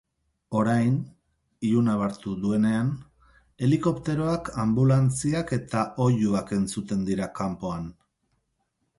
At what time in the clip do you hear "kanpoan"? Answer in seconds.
7.41-7.85